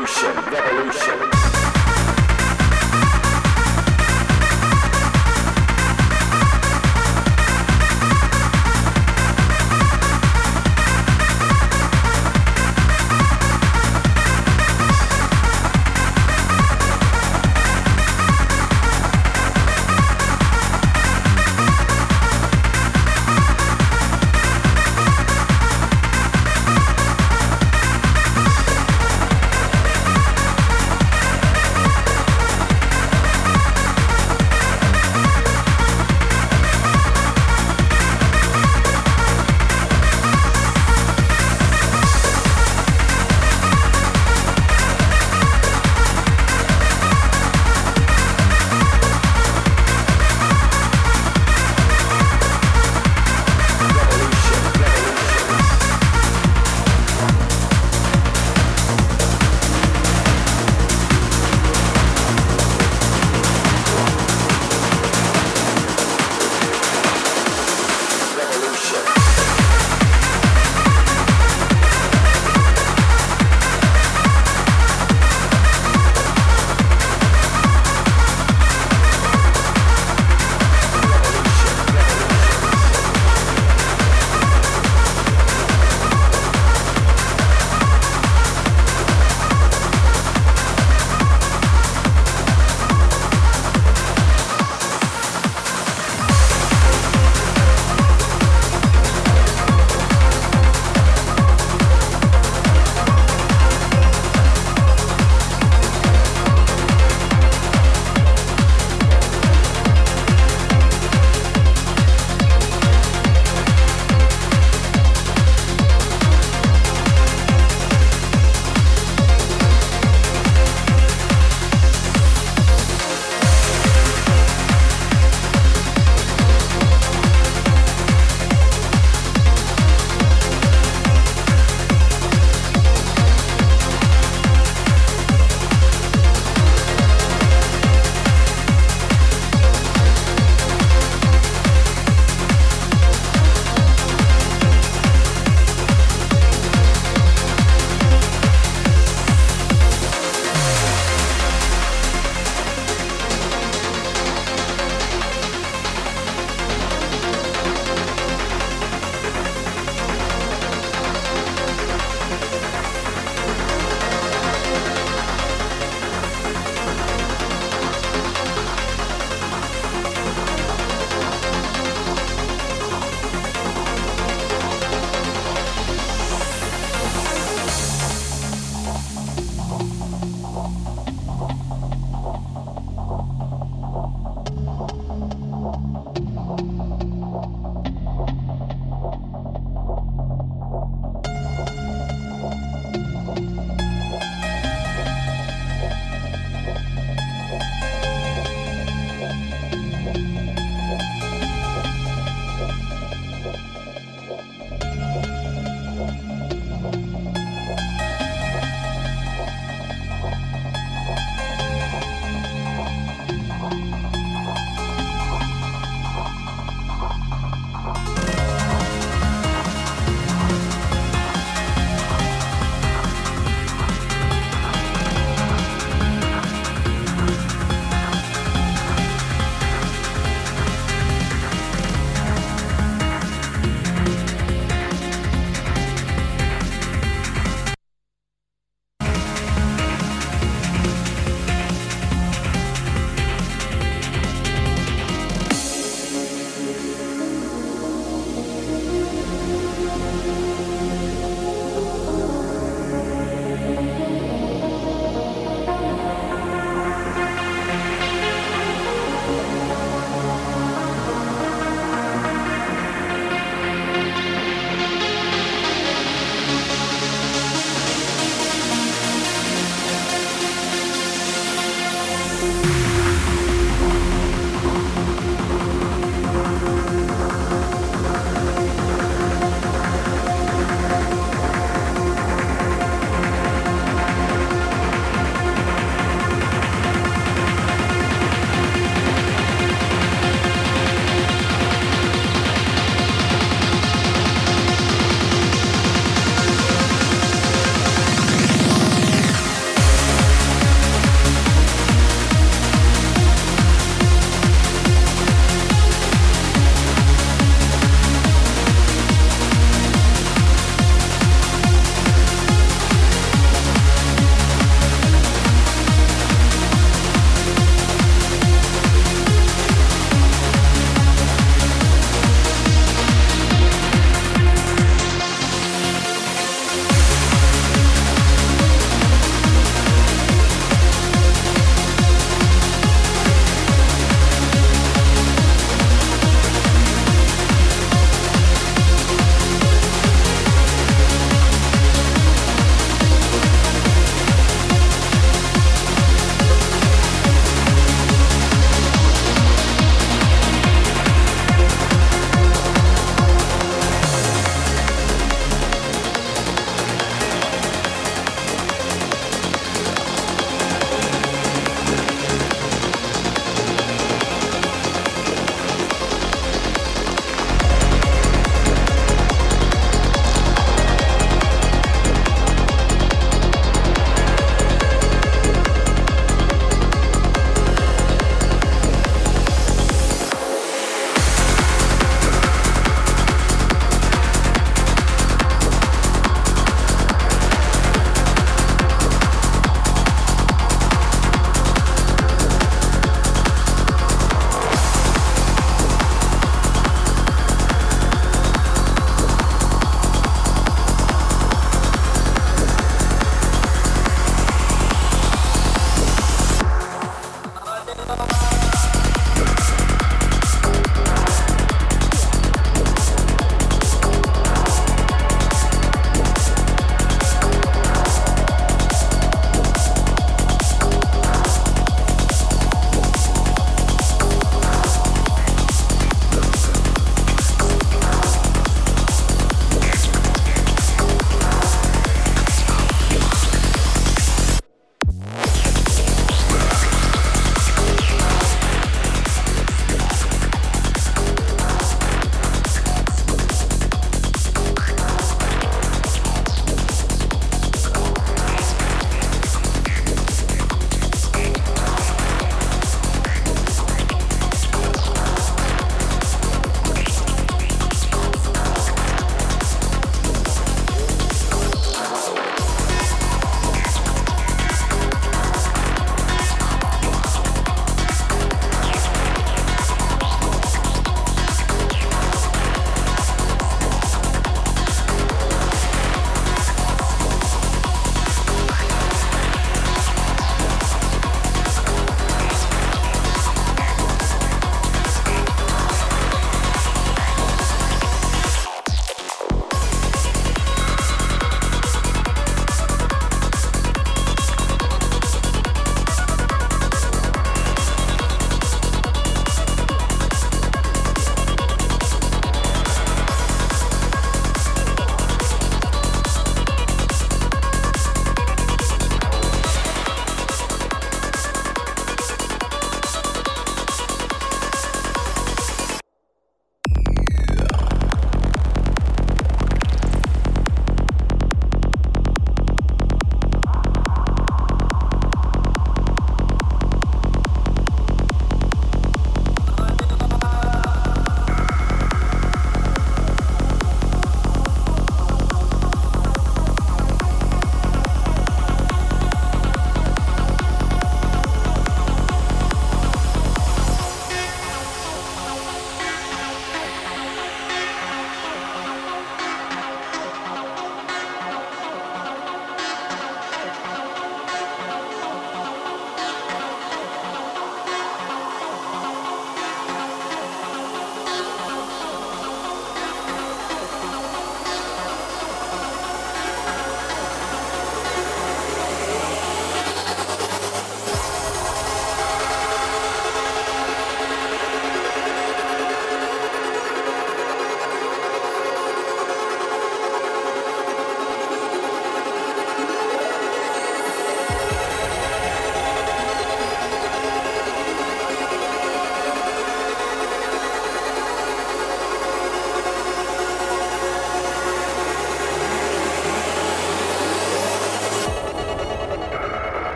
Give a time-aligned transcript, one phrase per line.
[0.00, 1.59] revolution, revolution.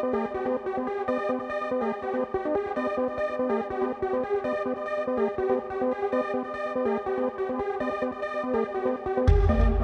[0.00, 0.40] Thank
[9.70, 9.79] you.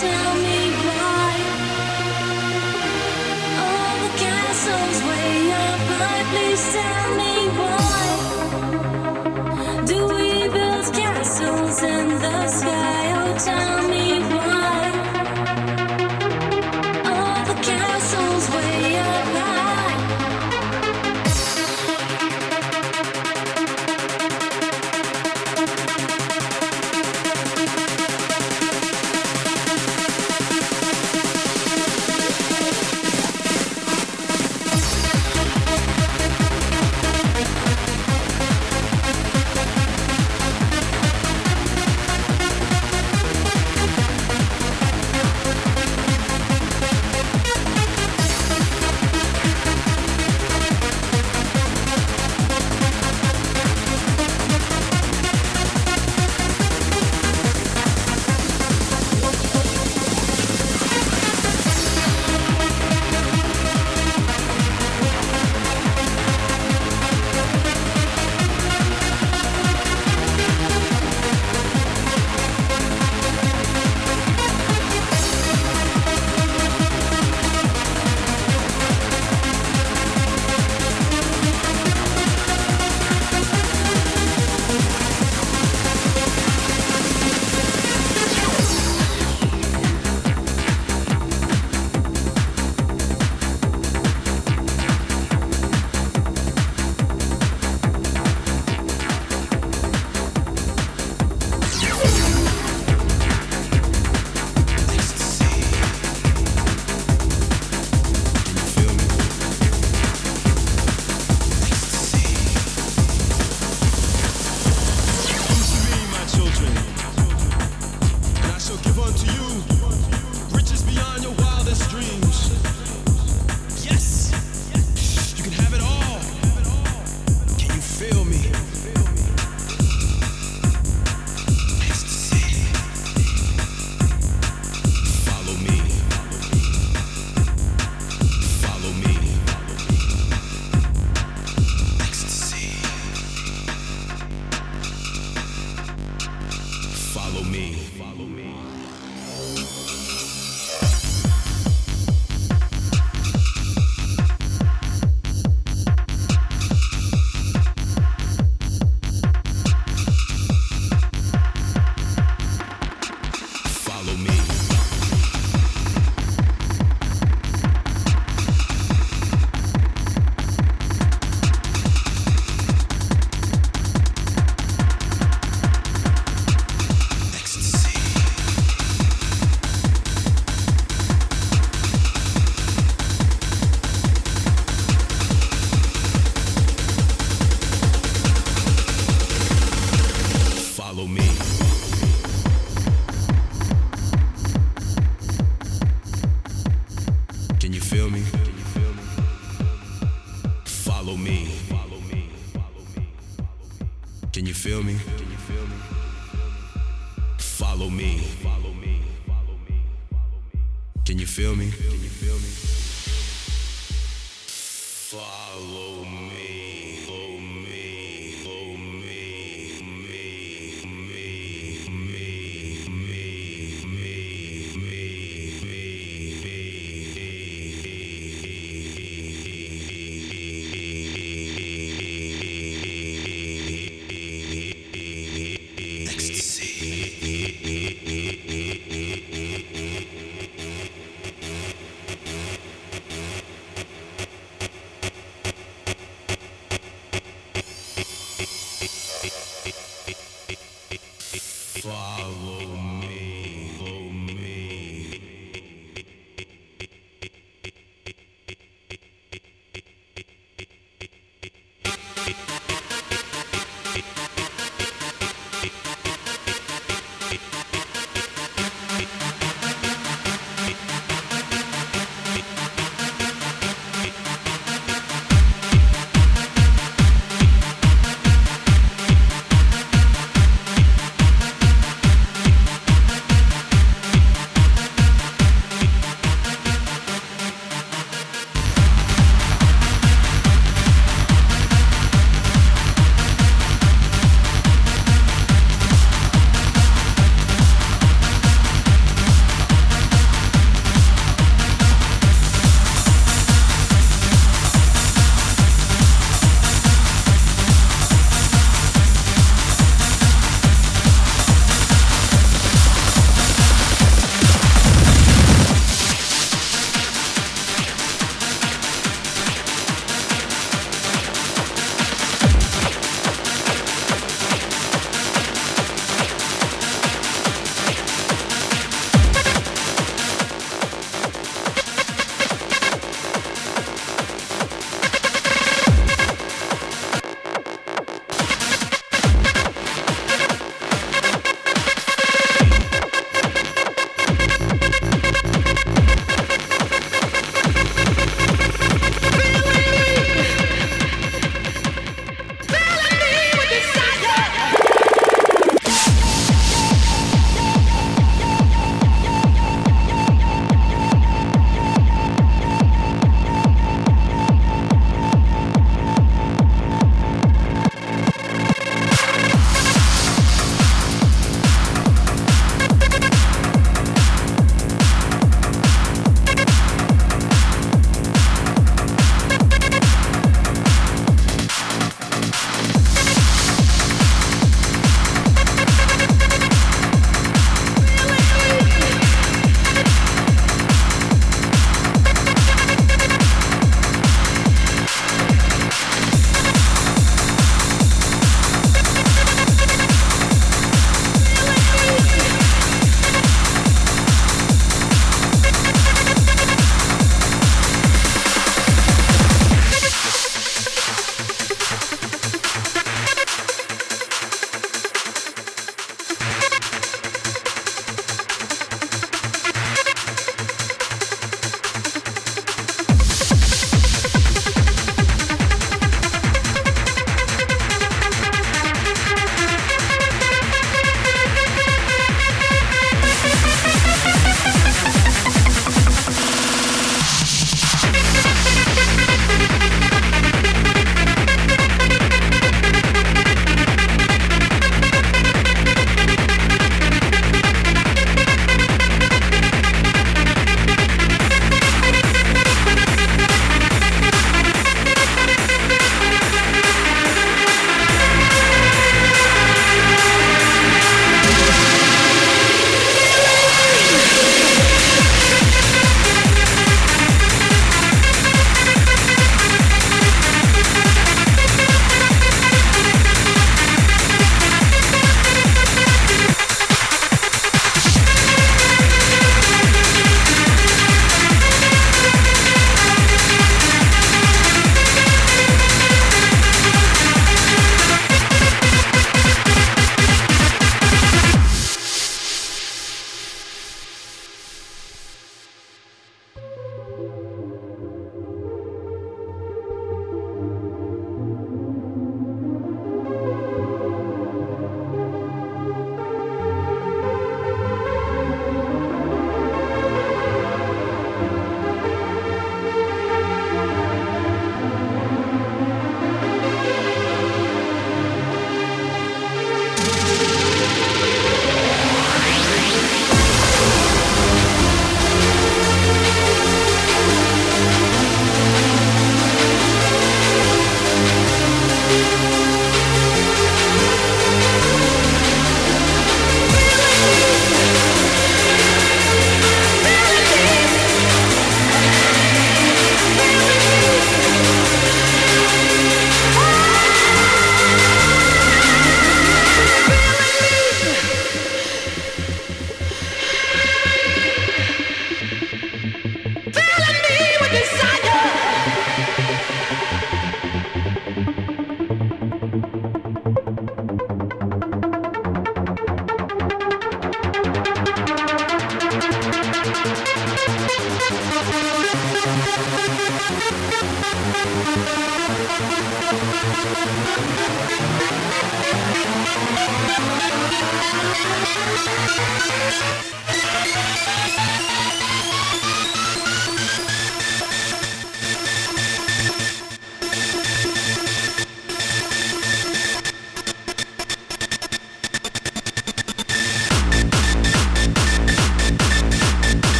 [0.00, 0.58] Tell me